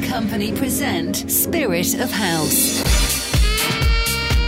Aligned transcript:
Company 0.00 0.52
present 0.52 1.30
Spirit 1.30 1.94
of 1.94 2.10
House. 2.10 2.82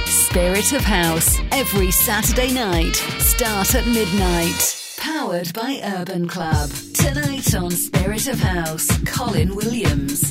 Spirit 0.06 0.72
of 0.72 0.82
House, 0.82 1.38
every 1.52 1.90
Saturday 1.90 2.52
night, 2.52 2.94
start 3.18 3.74
at 3.74 3.86
midnight. 3.86 4.76
Powered 4.98 5.52
by 5.52 5.80
Urban 5.82 6.28
Club. 6.28 6.70
Tonight 6.94 7.54
on 7.54 7.70
Spirit 7.70 8.28
of 8.28 8.38
House, 8.40 8.88
Colin 9.04 9.54
Williams. 9.56 10.30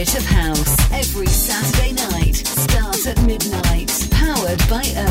Of 0.00 0.24
House 0.24 0.90
every 0.92 1.26
Saturday 1.26 1.92
night. 1.92 2.34
Start 2.34 3.06
at 3.06 3.20
midnight. 3.26 4.08
Powered 4.10 4.58
by 4.66 4.82
Earth. 4.96 5.09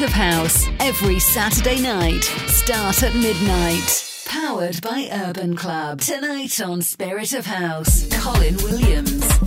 Of 0.00 0.10
House 0.10 0.66
every 0.78 1.18
Saturday 1.18 1.80
night. 1.80 2.22
Start 2.48 3.02
at 3.02 3.14
midnight. 3.14 4.04
Powered 4.26 4.82
by 4.82 5.08
Urban 5.10 5.56
Club. 5.56 6.00
Tonight 6.00 6.60
on 6.60 6.82
Spirit 6.82 7.32
of 7.32 7.46
House, 7.46 8.06
Colin 8.20 8.56
Williams. 8.56 9.45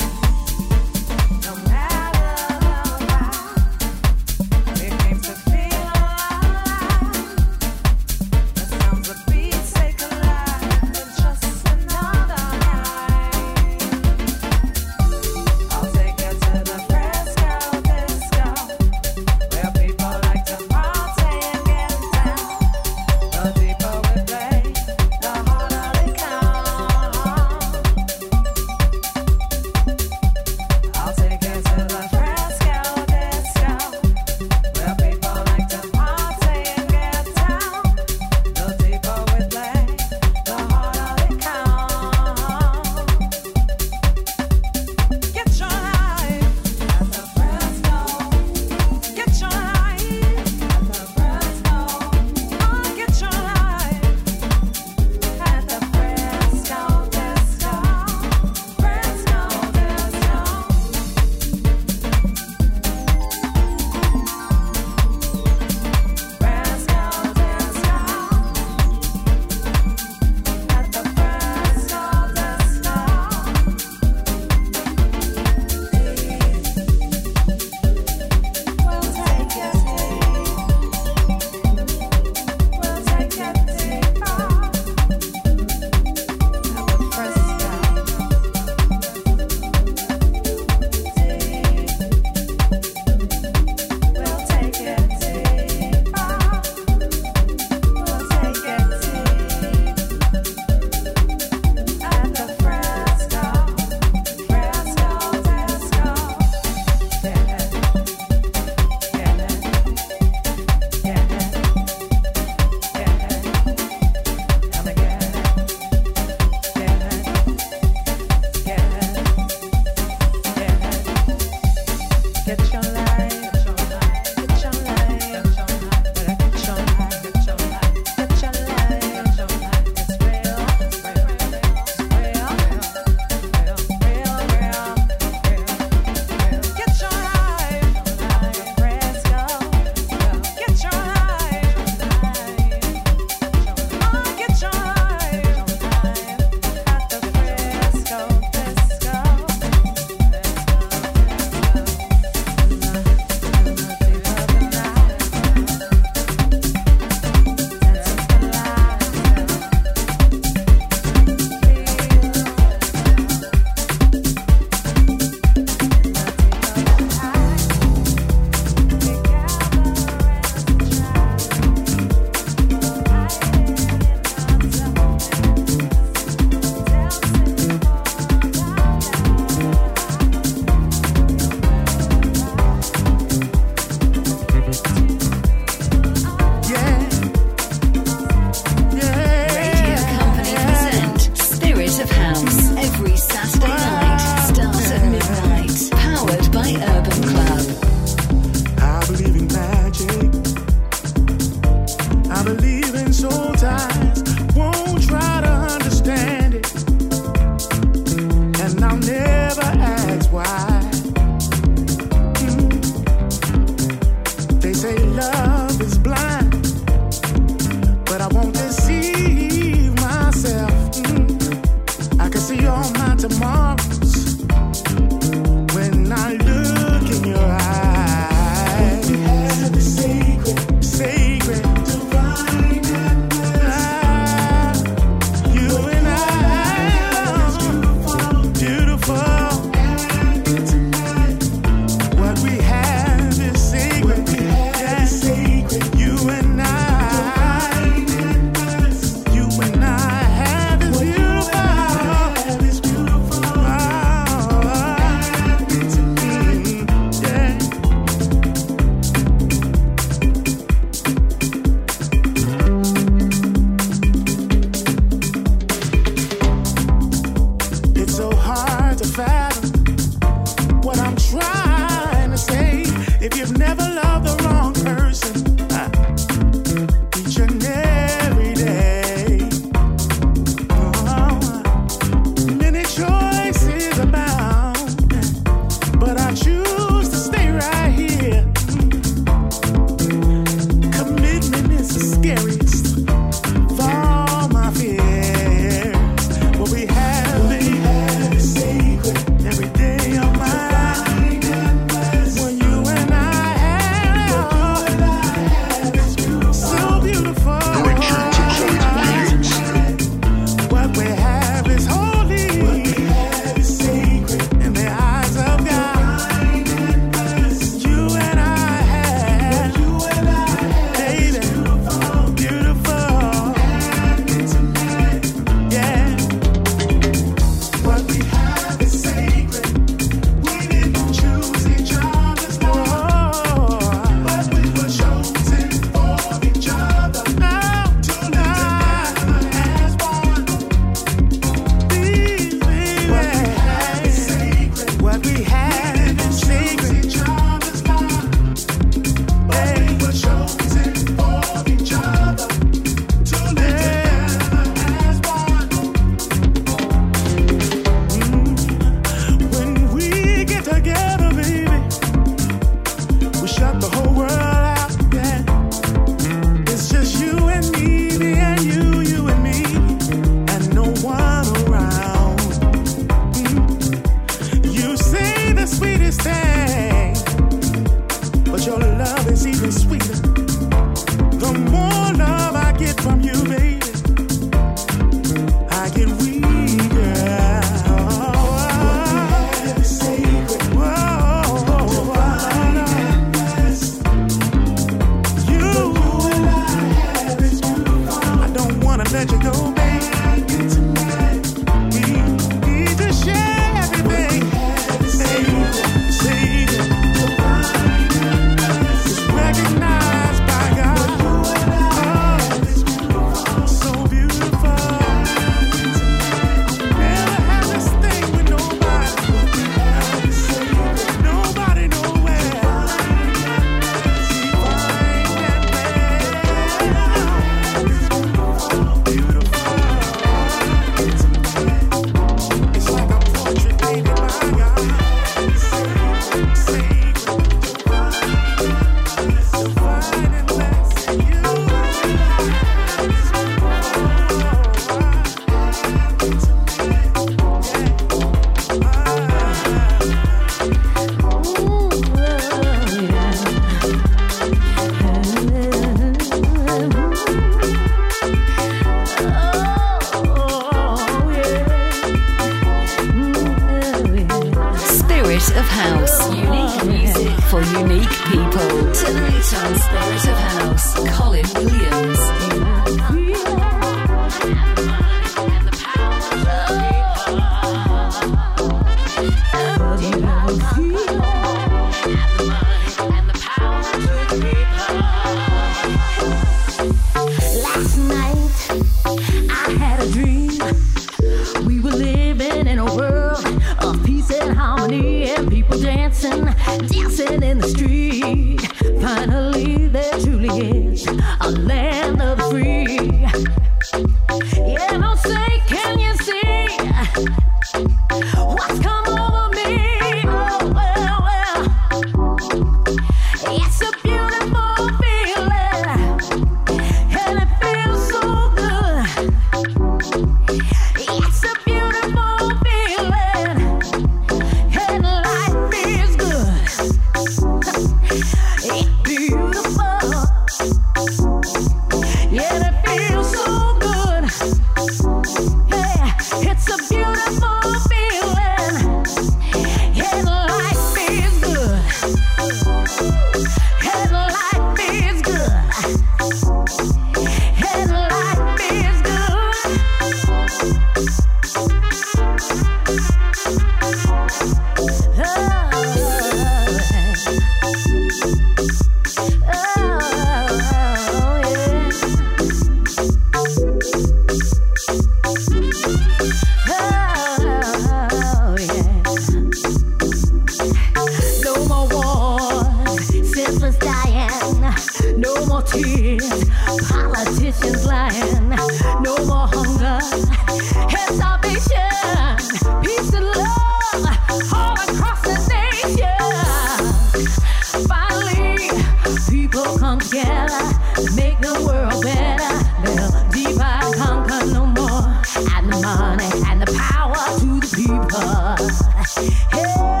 People. 598.71 600.00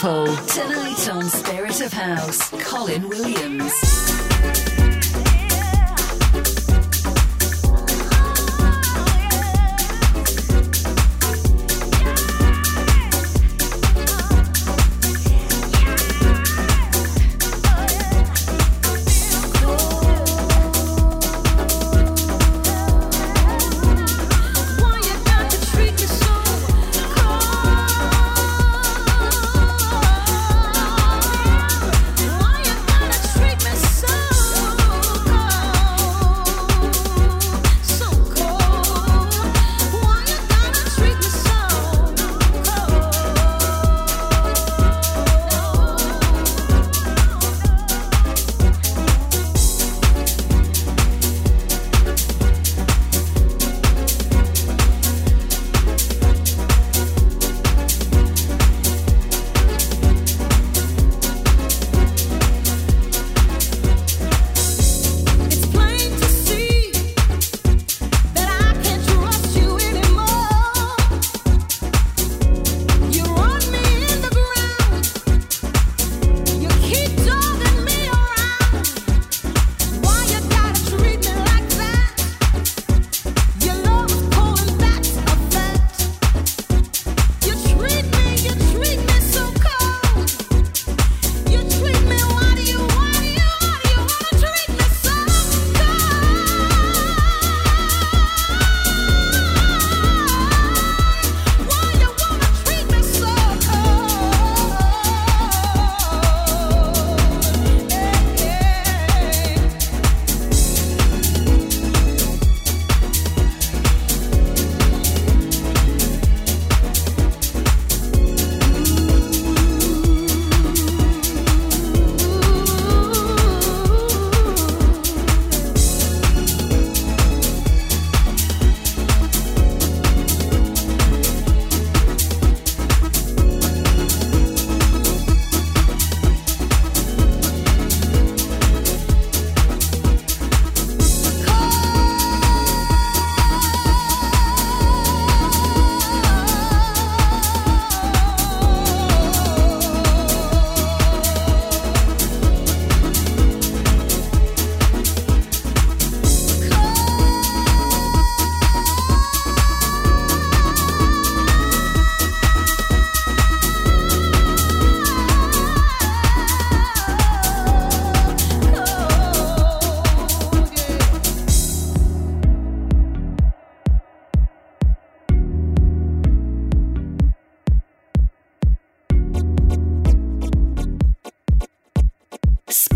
People. 0.00 0.26
Tonight 0.46 1.08
on 1.10 1.24
Spirit 1.24 1.80
of 1.82 1.92
House, 1.92 2.48
Colin 2.64 3.08
Williams. 3.08 3.49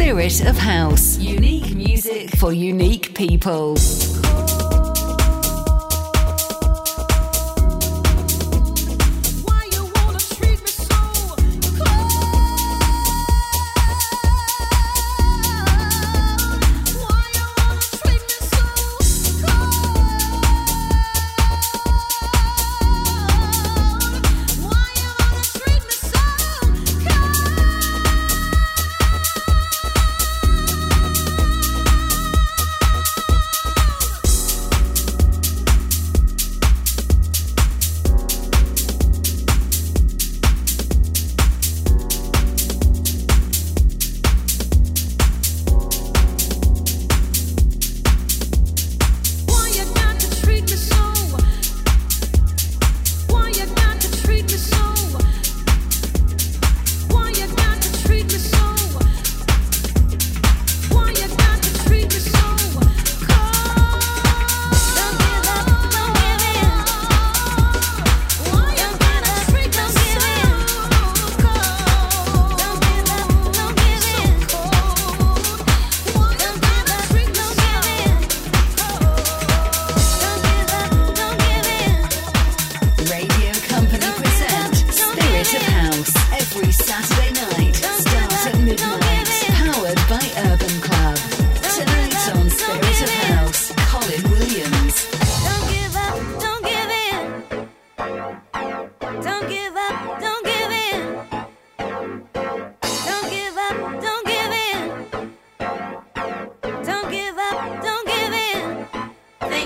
Spirit 0.04 0.44
of 0.44 0.58
House. 0.58 1.16
Unique 1.16 1.74
music 1.74 2.28
for 2.36 2.52
unique 2.52 3.14
people. 3.14 3.74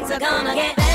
nights 0.01 0.11
are 0.13 0.21
gonna 0.21 0.55
get 0.55 0.88